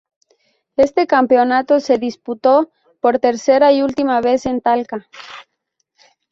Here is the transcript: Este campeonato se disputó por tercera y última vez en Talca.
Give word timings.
Este 0.77 1.05
campeonato 1.05 1.79
se 1.79 1.99
disputó 1.99 2.71
por 3.01 3.19
tercera 3.19 3.71
y 3.71 3.83
última 3.83 4.19
vez 4.19 4.47
en 4.47 4.59
Talca. 4.59 5.07